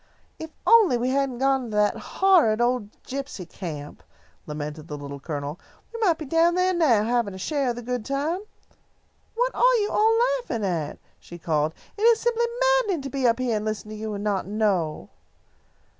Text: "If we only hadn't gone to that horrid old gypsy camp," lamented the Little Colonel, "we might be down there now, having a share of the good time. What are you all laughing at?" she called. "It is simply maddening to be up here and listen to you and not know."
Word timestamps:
"If 0.39 0.49
we 0.65 0.71
only 0.73 1.09
hadn't 1.09 1.37
gone 1.37 1.65
to 1.69 1.75
that 1.75 1.95
horrid 1.95 2.59
old 2.59 2.91
gypsy 3.03 3.47
camp," 3.47 4.01
lamented 4.47 4.87
the 4.87 4.97
Little 4.97 5.19
Colonel, 5.19 5.59
"we 5.93 5.99
might 5.99 6.17
be 6.17 6.25
down 6.25 6.55
there 6.55 6.73
now, 6.73 7.03
having 7.03 7.35
a 7.35 7.37
share 7.37 7.69
of 7.69 7.75
the 7.75 7.83
good 7.83 8.03
time. 8.03 8.39
What 9.35 9.53
are 9.53 9.75
you 9.75 9.89
all 9.91 10.17
laughing 10.39 10.65
at?" 10.65 10.97
she 11.19 11.37
called. 11.37 11.75
"It 11.97 12.01
is 12.01 12.19
simply 12.19 12.45
maddening 12.79 13.03
to 13.03 13.11
be 13.11 13.27
up 13.27 13.37
here 13.37 13.55
and 13.57 13.63
listen 13.63 13.89
to 13.89 13.95
you 13.95 14.15
and 14.15 14.23
not 14.23 14.47
know." 14.47 15.09